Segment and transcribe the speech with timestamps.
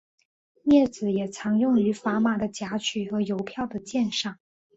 [0.65, 4.39] 镊子也常用于砝码的夹取和邮票的鉴赏。